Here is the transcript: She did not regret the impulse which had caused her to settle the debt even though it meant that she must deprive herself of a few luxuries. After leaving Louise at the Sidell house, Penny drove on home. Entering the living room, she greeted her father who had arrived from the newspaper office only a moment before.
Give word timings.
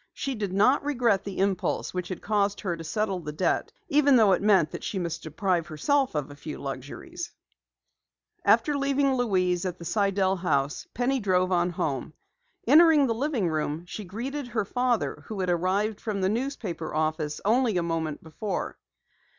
She 0.15 0.33
did 0.33 0.51
not 0.51 0.83
regret 0.83 1.23
the 1.25 1.37
impulse 1.37 1.93
which 1.93 2.07
had 2.07 2.23
caused 2.23 2.61
her 2.61 2.75
to 2.75 2.83
settle 2.83 3.19
the 3.19 3.31
debt 3.31 3.71
even 3.87 4.15
though 4.15 4.31
it 4.31 4.41
meant 4.41 4.71
that 4.71 4.83
she 4.83 4.97
must 4.97 5.21
deprive 5.21 5.67
herself 5.67 6.15
of 6.15 6.31
a 6.31 6.35
few 6.35 6.57
luxuries. 6.59 7.31
After 8.43 8.75
leaving 8.75 9.13
Louise 9.13 9.63
at 9.63 9.77
the 9.77 9.85
Sidell 9.85 10.37
house, 10.37 10.87
Penny 10.95 11.19
drove 11.19 11.51
on 11.51 11.69
home. 11.69 12.13
Entering 12.65 13.05
the 13.05 13.13
living 13.13 13.47
room, 13.47 13.85
she 13.85 14.03
greeted 14.03 14.47
her 14.47 14.65
father 14.65 15.23
who 15.27 15.39
had 15.39 15.51
arrived 15.51 16.01
from 16.01 16.19
the 16.21 16.29
newspaper 16.29 16.95
office 16.95 17.39
only 17.45 17.77
a 17.77 17.83
moment 17.83 18.23
before. 18.23 18.79